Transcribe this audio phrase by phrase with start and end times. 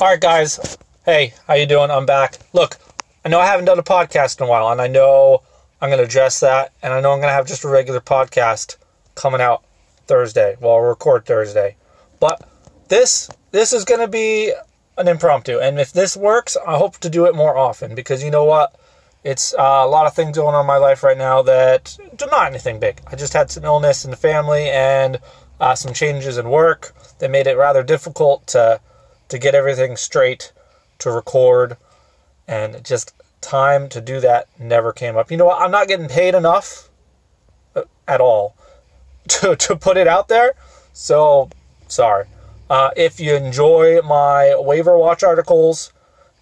[0.00, 0.78] All right, guys.
[1.04, 1.90] Hey, how you doing?
[1.90, 2.38] I'm back.
[2.52, 2.76] Look,
[3.24, 5.42] I know I haven't done a podcast in a while, and I know
[5.80, 7.98] I'm going to address that, and I know I'm going to have just a regular
[7.98, 8.76] podcast
[9.16, 9.64] coming out
[10.06, 10.56] Thursday.
[10.60, 11.74] Well, I'll record Thursday,
[12.20, 12.48] but
[12.86, 14.52] this this is going to be
[14.96, 18.30] an impromptu, and if this works, I hope to do it more often because you
[18.30, 18.78] know what?
[19.24, 22.26] It's uh, a lot of things going on in my life right now that do
[22.26, 23.00] not anything big.
[23.08, 25.18] I just had some illness in the family and
[25.58, 28.80] uh, some changes in work that made it rather difficult to
[29.28, 30.52] to get everything straight,
[30.98, 31.76] to record,
[32.46, 35.30] and just time to do that never came up.
[35.30, 35.60] You know what?
[35.60, 36.88] I'm not getting paid enough
[37.76, 38.56] uh, at all
[39.28, 40.54] to, to put it out there.
[40.92, 41.50] So,
[41.86, 42.26] sorry.
[42.70, 45.92] Uh, if you enjoy my waiver watch articles,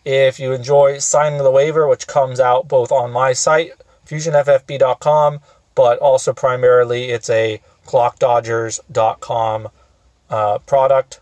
[0.05, 3.72] if you enjoy signing the waiver, which comes out both on my site,
[4.06, 5.41] fusionffb.com,
[5.74, 9.68] but also primarily it's a clockdodgers.com
[10.30, 11.20] uh, product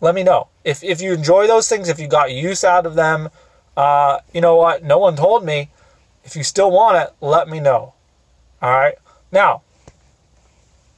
[0.00, 0.48] let me know.
[0.64, 3.30] If, if you enjoy those things, if you got use out of them,
[3.76, 4.82] uh, you know what?
[4.84, 5.70] No one told me.
[6.24, 7.94] If you still want it, let me know.
[8.60, 8.96] All right.
[9.32, 9.62] Now,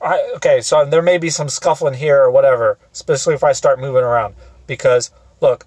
[0.00, 3.78] I, okay, so there may be some scuffling here or whatever, especially if I start
[3.78, 4.34] moving around.
[4.66, 5.66] Because, look,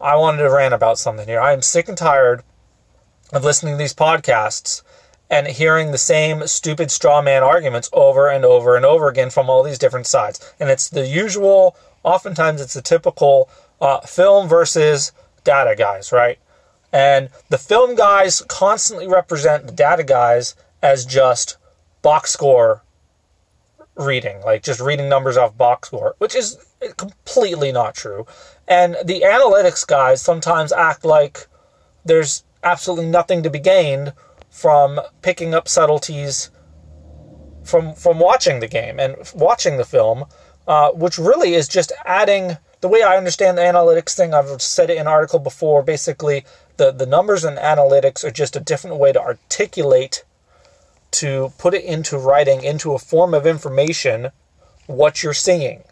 [0.00, 1.40] I wanted to rant about something here.
[1.40, 2.42] I am sick and tired
[3.32, 4.82] of listening to these podcasts
[5.30, 9.50] and hearing the same stupid straw man arguments over and over and over again from
[9.50, 10.54] all these different sides.
[10.60, 13.48] And it's the usual oftentimes it's the typical
[13.80, 16.38] uh, film versus data guys, right?
[16.92, 21.56] And the film guys constantly represent the data guys as just
[22.02, 22.82] box score
[23.96, 26.58] reading, like just reading numbers off box score, which is
[26.96, 28.26] completely not true.
[28.68, 31.46] And the analytics guys sometimes act like
[32.04, 34.12] there's absolutely nothing to be gained
[34.50, 36.50] from picking up subtleties
[37.64, 40.26] from from watching the game and watching the film
[40.66, 44.34] uh, which really is just adding the way I understand the analytics thing.
[44.34, 45.82] I've said it in an article before.
[45.82, 46.44] Basically,
[46.76, 50.24] the, the numbers and analytics are just a different way to articulate,
[51.12, 54.30] to put it into writing, into a form of information,
[54.86, 55.82] what you're seeing.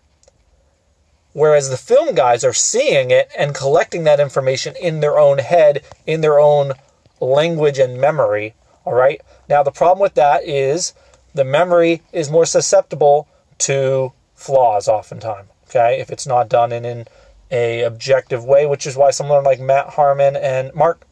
[1.32, 5.82] Whereas the film guys are seeing it and collecting that information in their own head,
[6.06, 6.72] in their own
[7.20, 8.54] language and memory.
[8.84, 9.20] All right.
[9.48, 10.92] Now, the problem with that is
[11.34, 13.28] the memory is more susceptible
[13.58, 15.48] to flaws oftentimes.
[15.68, 17.06] Okay, if it's not done in, in
[17.50, 21.06] a objective way, which is why someone like Matt Harmon and Mark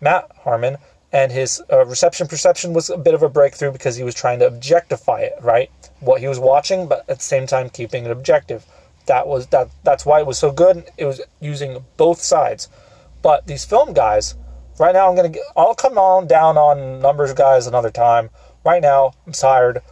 [0.00, 0.78] Matt Harmon
[1.12, 4.38] and his uh, reception perception was a bit of a breakthrough because he was trying
[4.38, 5.70] to objectify it, right?
[6.00, 8.64] What he was watching, but at the same time keeping it objective.
[9.06, 9.68] That was that.
[9.82, 10.84] That's why it was so good.
[10.96, 12.68] It was using both sides.
[13.20, 14.36] But these film guys,
[14.78, 15.28] right now, I'm gonna.
[15.28, 18.30] Get, I'll come on down on numbers guys another time.
[18.64, 19.82] Right now, I'm tired.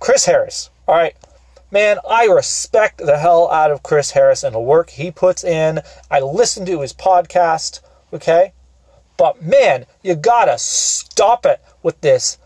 [0.00, 0.70] Chris Harris.
[0.88, 1.14] All right,
[1.74, 5.80] man, I respect the hell out of Chris Harris and the work he puts in.
[6.08, 7.80] I listen to his podcast,
[8.12, 8.52] okay?
[9.16, 12.38] But man, you gotta stop it with this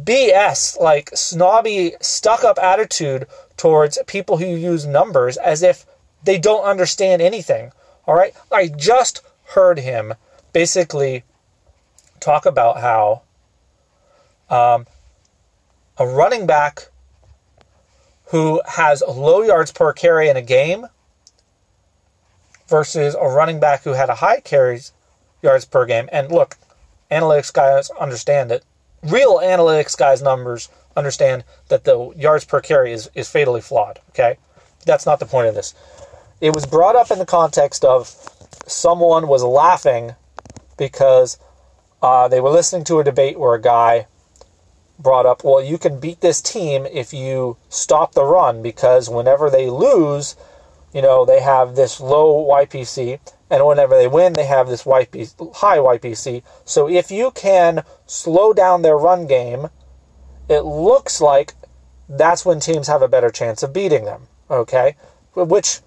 [0.00, 3.26] BS, like snobby, stuck up attitude
[3.56, 5.84] towards people who use numbers as if
[6.22, 7.72] they don't understand anything.
[8.06, 8.32] All right?
[8.52, 9.22] I just
[9.54, 10.14] heard him
[10.52, 11.24] basically
[12.20, 13.22] talk about how
[14.48, 14.86] um,
[15.98, 16.90] a running back
[18.30, 20.86] who has low yards per carry in a game
[22.68, 24.92] versus a running back who had a high carries
[25.42, 26.08] yards per game.
[26.12, 26.56] And look,
[27.10, 28.64] analytics guys understand it.
[29.02, 33.98] Real analytics guys' numbers understand that the yards per carry is, is fatally flawed.
[34.10, 34.38] Okay?
[34.86, 35.74] That's not the point of this.
[36.40, 38.08] It was brought up in the context of
[38.66, 40.14] someone was laughing
[40.78, 41.38] because
[42.00, 44.06] uh, they were listening to a debate where a guy
[45.02, 49.50] brought up, well, you can beat this team if you stop the run because whenever
[49.50, 50.36] they lose,
[50.92, 55.56] you know, they have this low YPC, and whenever they win, they have this YPC,
[55.56, 56.42] high YPC.
[56.64, 59.68] So if you can slow down their run game,
[60.48, 61.54] it looks like
[62.08, 64.22] that's when teams have a better chance of beating them.
[64.50, 64.96] Okay?
[65.34, 65.80] Which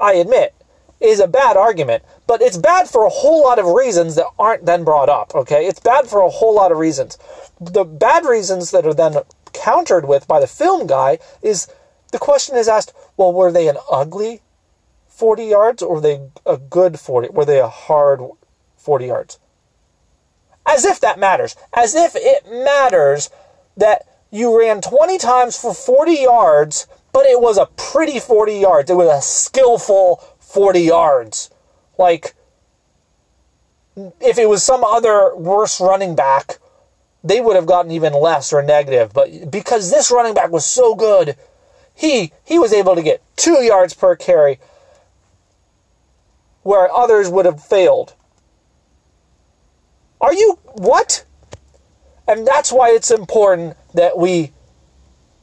[0.00, 0.54] I admit
[1.00, 4.64] is a bad argument, but it's bad for a whole lot of reasons that aren't
[4.64, 5.34] then brought up.
[5.34, 5.66] Okay?
[5.66, 7.18] It's bad for a whole lot of reasons
[7.60, 9.16] the bad reasons that are then
[9.52, 11.68] countered with by the film guy is
[12.12, 14.42] the question is asked, well, were they an ugly
[15.08, 17.30] 40 yards or were they a good 40?
[17.30, 18.20] Were they a hard
[18.76, 19.38] 40 yards?
[20.66, 21.56] As if that matters.
[21.74, 23.30] As if it matters
[23.76, 28.90] that you ran 20 times for 40 yards, but it was a pretty 40 yards.
[28.90, 30.22] It was a skillful
[30.56, 31.50] 40 yards.
[31.98, 32.34] Like,
[34.20, 36.58] if it was some other worse running back
[37.24, 39.12] they would have gotten even less or negative.
[39.12, 41.36] But because this running back was so good,
[41.94, 44.60] he he was able to get two yards per carry.
[46.62, 48.14] where others would have failed.
[50.20, 51.24] Are you what?
[52.28, 54.52] And that's why it's important that we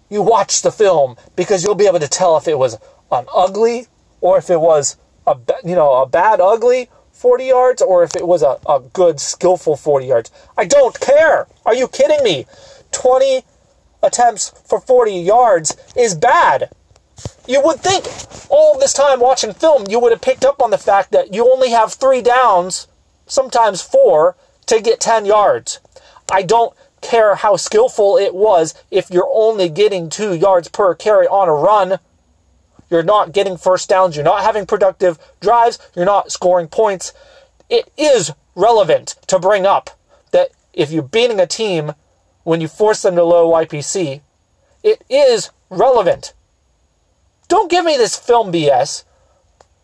[0.10, 2.78] you watch the film because you'll be able to tell if it was
[3.12, 3.88] an ugly
[4.22, 8.28] or if it was a you know a bad ugly 40 yards or if it
[8.28, 10.32] was a, a good skillful 40 yards.
[10.58, 11.48] I don't care.
[11.66, 12.46] Are you kidding me?
[12.92, 13.44] 20
[14.02, 16.70] attempts for 40 yards is bad.
[17.48, 18.06] You would think
[18.50, 21.50] all this time watching film, you would have picked up on the fact that you
[21.52, 22.88] only have three downs,
[23.26, 24.36] sometimes four,
[24.66, 25.80] to get 10 yards.
[26.32, 31.28] I don't care how skillful it was if you're only getting two yards per carry
[31.28, 32.00] on a run.
[32.94, 34.16] You're not getting first downs.
[34.16, 35.80] You're not having productive drives.
[35.96, 37.12] You're not scoring points.
[37.68, 39.90] It is relevant to bring up
[40.30, 41.94] that if you're beating a team
[42.44, 44.22] when you force them to low YPC,
[44.84, 46.34] it is relevant.
[47.48, 49.06] Don't give me this film BS.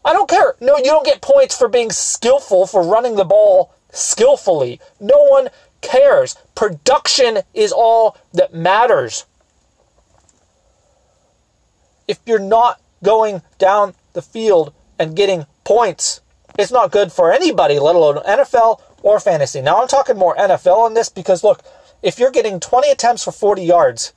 [0.05, 0.53] I don't care.
[0.61, 4.79] No, you don't get points for being skillful, for running the ball skillfully.
[4.99, 5.49] No one
[5.81, 6.35] cares.
[6.53, 9.25] Production is all that matters.
[12.07, 16.21] If you're not going down the field and getting points,
[16.57, 19.61] it's not good for anybody, let alone NFL or fantasy.
[19.61, 21.63] Now I'm talking more NFL on this because look,
[22.01, 24.13] if you're getting 20 attempts for 40 yards,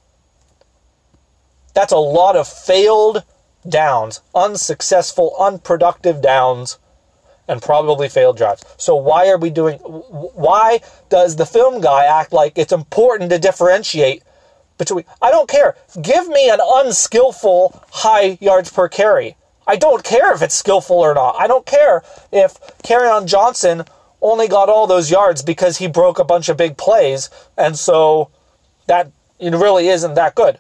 [1.75, 3.25] that's a lot of failed
[3.69, 6.79] downs, unsuccessful, unproductive downs,
[7.49, 8.65] and probably failed drives.
[8.77, 9.79] So why are we doing?
[9.79, 14.23] Why does the film guy act like it's important to differentiate
[14.79, 15.05] between?
[15.21, 15.77] I don't care.
[16.01, 19.37] Give me an unskillful high yards per carry.
[19.67, 21.37] I don't care if it's skillful or not.
[21.39, 22.03] I don't care
[22.33, 23.85] if Kerryon Johnson
[24.21, 28.31] only got all those yards because he broke a bunch of big plays, and so
[28.87, 30.59] that it really isn't that good.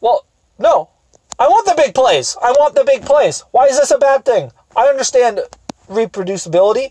[0.00, 0.24] Well,
[0.58, 0.90] no.
[1.38, 2.36] I want the big plays.
[2.42, 3.44] I want the big plays.
[3.52, 4.50] Why is this a bad thing?
[4.76, 5.40] I understand
[5.88, 6.90] reproducibility.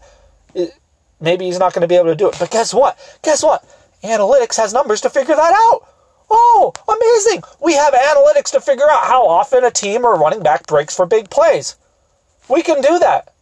[1.20, 2.38] Maybe he's not going to be able to do it.
[2.40, 2.98] But guess what?
[3.24, 3.66] Guess what?
[4.04, 5.88] Analytics has numbers to figure that out.
[6.30, 7.44] Oh, amazing.
[7.62, 11.06] We have analytics to figure out how often a team or running back breaks for
[11.06, 11.76] big plays.
[12.50, 13.34] We can do that.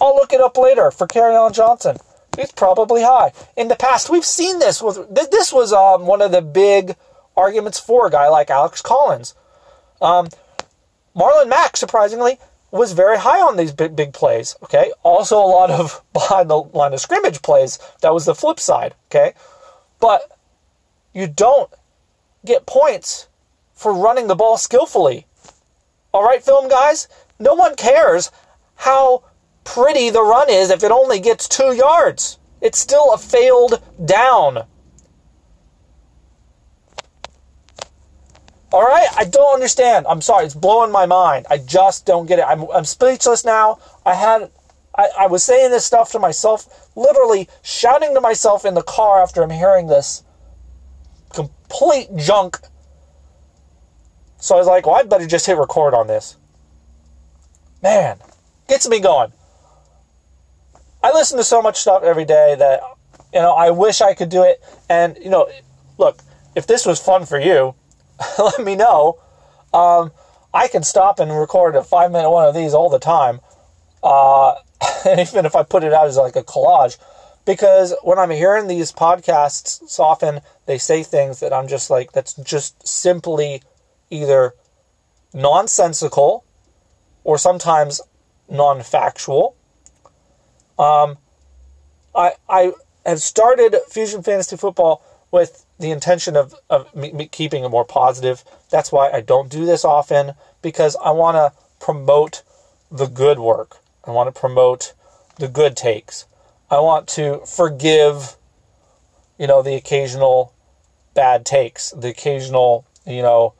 [0.00, 1.96] I'll look it up later for Kerryon Johnson.
[2.36, 3.32] He's probably high.
[3.56, 4.82] In the past, we've seen this.
[4.82, 6.96] With this was um, one of the big
[7.36, 9.34] arguments for a guy like Alex Collins.
[10.00, 10.28] Um,
[11.16, 12.38] Marlon Mack, surprisingly,
[12.70, 14.56] was very high on these big, big plays.
[14.64, 14.92] Okay.
[15.02, 17.78] Also, a lot of behind the line of scrimmage plays.
[18.02, 18.94] That was the flip side.
[19.10, 19.34] Okay.
[20.00, 20.30] But
[21.12, 21.72] you don't
[22.44, 23.28] get points
[23.72, 25.26] for running the ball skillfully.
[26.12, 27.08] All right, film guys?
[27.38, 28.30] No one cares
[28.76, 29.24] how
[29.64, 32.38] pretty the run is if it only gets two yards.
[32.60, 34.66] It's still a failed down.
[38.72, 40.06] All right, I don't understand.
[40.08, 41.46] I'm sorry, it's blowing my mind.
[41.48, 42.44] I just don't get it.
[42.44, 43.78] I'm, I'm speechless now.
[44.04, 44.50] I had,
[44.96, 49.22] I, I was saying this stuff to myself, literally shouting to myself in the car
[49.22, 50.22] after I'm hearing this
[51.32, 52.58] complete junk.
[54.38, 56.36] So I was like, well, I better just hit record on this.
[57.82, 58.18] Man,
[58.68, 59.32] gets me going.
[61.02, 62.80] I listen to so much stuff every day that,
[63.32, 64.62] you know, I wish I could do it.
[64.88, 65.50] And, you know,
[65.98, 66.20] look,
[66.54, 67.74] if this was fun for you,
[68.38, 69.18] let me know.
[69.72, 70.12] Um,
[70.54, 73.40] I can stop and record a five minute one of these all the time.
[74.04, 74.54] Uh,
[75.04, 76.96] and even if I put it out as like a collage,
[77.44, 82.12] because when I'm hearing these podcasts, so often they say things that I'm just like,
[82.12, 83.62] that's just simply
[84.10, 84.54] either
[85.32, 86.44] nonsensical
[87.24, 88.00] or sometimes
[88.48, 89.56] non factual
[90.78, 91.18] um,
[92.14, 92.72] I I
[93.06, 97.84] have started Fusion Fantasy Football with the intention of of me, me keeping it more
[97.84, 98.44] positive.
[98.70, 102.42] That's why I don't do this often because I want to promote
[102.90, 103.78] the good work.
[104.06, 104.94] I want to promote
[105.38, 106.26] the good takes.
[106.70, 108.36] I want to forgive,
[109.38, 110.52] you know, the occasional
[111.14, 113.54] bad takes, the occasional, you know,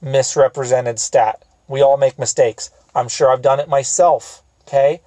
[0.00, 1.42] misrepresented stat.
[1.68, 2.70] We all make mistakes.
[2.94, 4.42] I'm sure I've done it myself.
[4.62, 5.00] Okay.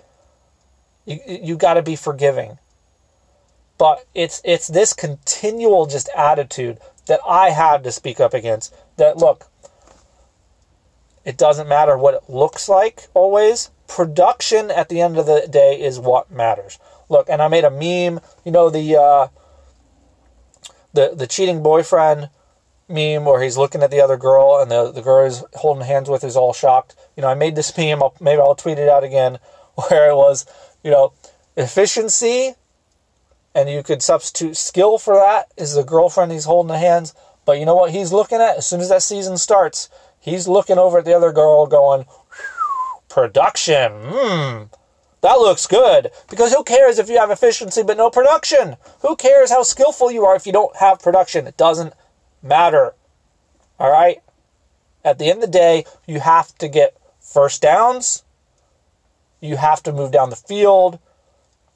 [1.06, 2.60] You you got to be forgiving.
[3.77, 8.74] But it's it's this continual just attitude that I have to speak up against.
[8.98, 9.46] That look,
[11.24, 13.70] it doesn't matter what it looks like always.
[13.88, 16.77] Production at the end of the day is what matters.
[17.10, 18.22] Look, and I made a meme.
[18.44, 19.27] You know the uh,
[20.94, 22.29] the the cheating boyfriend
[22.89, 26.10] meme where he's looking at the other girl and the the girl is holding hands
[26.10, 26.96] with is all shocked.
[27.15, 28.03] You know, I made this meme.
[28.03, 29.39] I'll, maybe I'll tweet it out again
[29.89, 30.46] where it was
[30.88, 31.12] you know,
[31.58, 32.53] efficiency,
[33.53, 37.13] and you could substitute skill for that is the girlfriend he's holding the hands.
[37.46, 38.58] But you know what he's looking at?
[38.58, 39.89] As soon as that season starts,
[40.20, 42.06] he's looking over at the other girl going,
[43.09, 43.91] production.
[44.05, 44.63] Hmm.
[45.21, 46.11] That looks good.
[46.29, 48.77] Because who cares if you have efficiency but no production?
[49.01, 51.47] Who cares how skillful you are if you don't have production?
[51.47, 51.93] It doesn't
[52.41, 52.93] matter.
[53.79, 54.21] All right?
[55.03, 58.23] At the end of the day, you have to get first downs.
[59.39, 60.99] You have to move down the field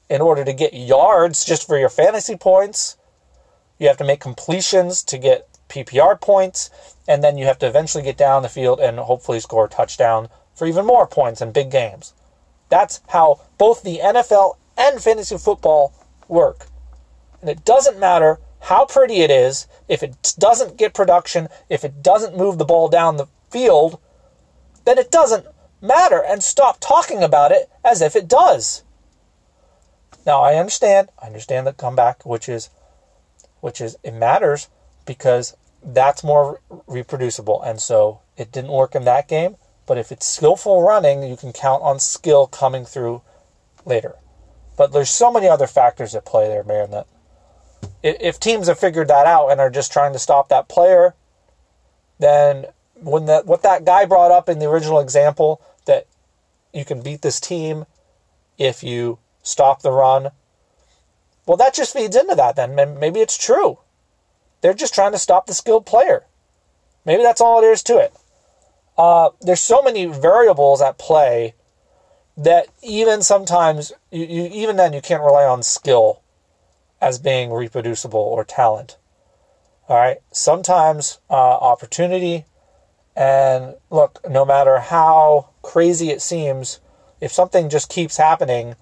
[0.08, 2.96] in order to get yards just for your fantasy points.
[3.78, 6.70] You have to make completions to get PPR points.
[7.08, 10.28] And then you have to eventually get down the field and hopefully score a touchdown
[10.54, 12.14] for even more points in big games.
[12.68, 15.92] That's how both the NFL and fantasy football
[16.28, 16.66] work.
[17.40, 22.02] And it doesn't matter how pretty it is, if it doesn't get production, if it
[22.02, 23.98] doesn't move the ball down the field,
[24.84, 25.46] then it doesn't
[25.80, 28.84] matter and stop talking about it as if it does.
[30.24, 32.70] Now I understand, I understand the comeback, which is
[33.60, 34.68] which is it matters
[35.06, 37.62] because that's more reproducible.
[37.62, 41.52] And so it didn't work in that game, but if it's skillful running, you can
[41.52, 43.22] count on skill coming through
[43.84, 44.16] later.
[44.76, 47.06] But there's so many other factors at play there, man, that
[48.02, 51.14] if teams have figured that out and are just trying to stop that player,
[52.18, 56.06] then when that what that guy brought up in the original example that
[56.72, 57.84] you can beat this team
[58.58, 60.30] if you stop the run,
[61.46, 62.56] well, that just feeds into that.
[62.56, 63.78] Then maybe it's true.
[64.60, 66.24] They're just trying to stop the skilled player.
[67.04, 68.14] Maybe that's all it is to it.
[68.96, 71.54] Uh, there's so many variables at play
[72.36, 76.22] that even sometimes you, you even then you can't rely on skill
[77.00, 78.96] as being reproducible or talent.
[79.88, 80.18] All right.
[80.30, 82.46] Sometimes uh, opportunity,
[83.16, 86.80] and look, no matter how crazy it seems,
[87.20, 88.76] if something just keeps happening,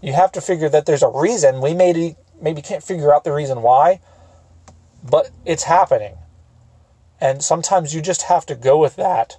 [0.00, 1.60] you have to figure that there's a reason.
[1.60, 4.00] We maybe maybe can't figure out the reason why,
[5.08, 6.16] but it's happening.
[7.20, 9.36] And sometimes you just have to go with that.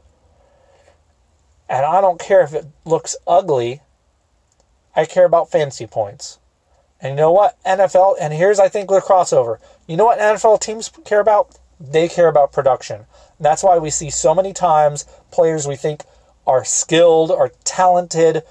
[1.71, 3.79] And I don't care if it looks ugly.
[4.93, 6.37] I care about fantasy points.
[6.99, 7.57] And you know what?
[7.63, 9.57] NFL, and here's, I think, the crossover.
[9.87, 11.57] You know what NFL teams care about?
[11.79, 13.05] They care about production.
[13.39, 16.03] That's why we see so many times players we think
[16.45, 18.43] are skilled, are talented,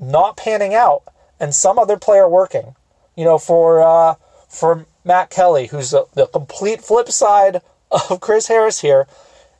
[0.00, 1.04] not panning out,
[1.38, 2.74] and some other player working.
[3.16, 4.16] You know, for uh,
[4.48, 7.62] for Matt Kelley, who's the, the complete flip side
[7.92, 9.06] of Chris Harris here,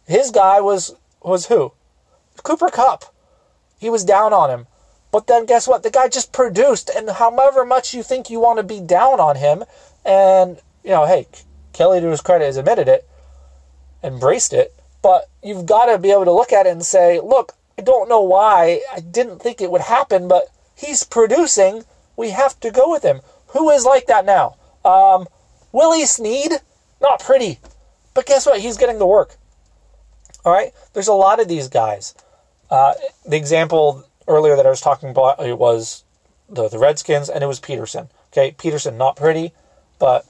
[0.09, 1.73] his guy was was who?
[2.43, 3.05] Cooper Kupp.
[3.79, 4.67] He was down on him.
[5.14, 5.85] But then guess what?
[5.85, 9.37] The guy just produced, and however much you think you want to be down on
[9.37, 9.62] him,
[10.05, 11.29] and you know, hey,
[11.73, 13.09] Kelley to his credit has admitted it,
[14.03, 17.53] embraced it, but you've got to be able to look at it and say, look,
[17.79, 21.85] I don't know why, I didn't think it would happen, but he's producing.
[22.17, 23.21] We have to go with him.
[23.49, 24.57] Who is like that now?
[24.85, 25.26] Um,
[25.73, 26.55] Willie Snead,
[27.00, 27.61] not pretty,
[28.14, 28.61] but guess what?
[28.61, 29.37] He's getting the work.
[30.45, 32.14] All right, there's a lot of these guys.
[32.75, 32.93] Uh,
[33.25, 36.02] the example earlier that I was talking about it was
[36.49, 38.09] the the Redskins, and it was Peterson.
[38.33, 39.52] Okay, Peterson not pretty,
[40.00, 40.26] but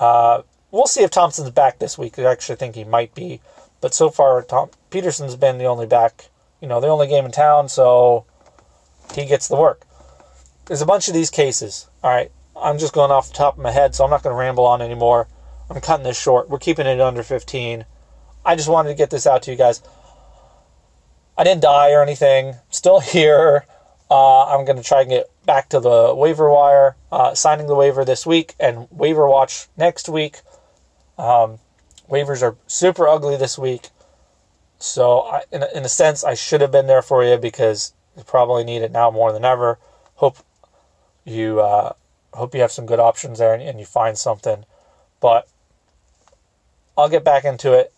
[0.00, 0.42] uh,
[0.72, 2.18] we'll see if Thompson's back this week.
[2.18, 3.40] I actually think he might be,
[3.80, 6.28] but so far Tom Peterson's been the only back.
[6.60, 8.24] You know, the only game in town, so
[9.14, 9.86] he gets the work.
[10.66, 11.86] There's a bunch of these cases.
[12.02, 14.34] All right, I'm just going off the top of my head, so I'm not going
[14.34, 15.28] to ramble on anymore.
[15.70, 16.48] I'm cutting this short.
[16.48, 17.84] We're keeping it under 15.
[18.44, 19.80] I just wanted to get this out to you guys.
[21.36, 22.56] I didn't die or anything.
[22.70, 23.66] Still here.
[24.10, 27.74] Uh, I'm going to try and get back to the waiver wire, uh, signing the
[27.74, 30.40] waiver this week and waiver watch next week.
[31.18, 31.58] Um,
[32.08, 33.88] waivers are super ugly this week.
[34.78, 37.94] So, I, in, a, in a sense, I should have been there for you because
[38.16, 39.78] you probably need it now more than ever.
[40.16, 40.38] Hope
[41.24, 41.94] you uh,
[42.34, 44.64] hope you have some good options there and, and you find something.
[45.20, 45.48] But
[46.98, 47.92] I'll get back into it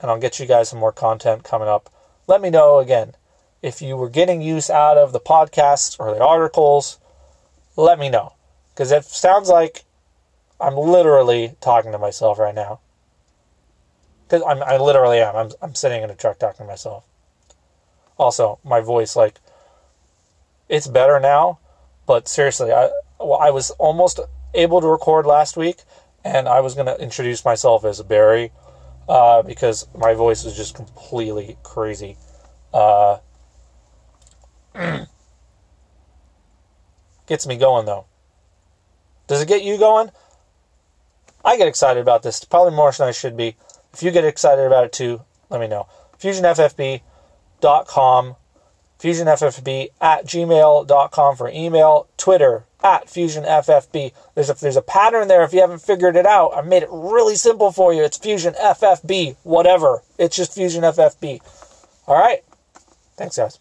[0.00, 1.88] and I'll get you guys some more content coming up
[2.26, 3.14] let me know again
[3.62, 6.98] if you were getting use out of the podcasts or the articles.
[7.76, 8.34] Let me know
[8.72, 9.84] because it sounds like
[10.60, 12.80] I'm literally talking to myself right now.
[14.24, 15.36] Because I'm, I literally am.
[15.36, 17.04] I'm, I'm sitting in a truck talking to myself.
[18.16, 19.40] Also, my voice, like,
[20.68, 21.58] it's better now,
[22.06, 24.20] but seriously, I, well, I was almost
[24.54, 25.82] able to record last week,
[26.24, 28.52] and I was going to introduce myself as Barry
[29.08, 32.16] uh, because my voice is just completely crazy.
[32.72, 33.18] Uh,
[37.26, 38.06] gets me going though.
[39.26, 40.10] Does it get you going?
[41.44, 43.56] I get excited about this probably more than I should be.
[43.92, 45.86] If you get excited about it too, let me know.
[46.18, 48.36] FusionFFB.com,
[48.98, 54.12] FusionFFB at gmail.com for email, Twitter at FusionFFB.
[54.34, 56.52] There's a, there's a pattern there if you haven't figured it out.
[56.54, 58.04] I made it really simple for you.
[58.04, 60.02] It's FusionFFB, whatever.
[60.18, 61.40] It's just FusionFFB.
[62.06, 62.44] All right.
[63.16, 63.58] Thanks, guys.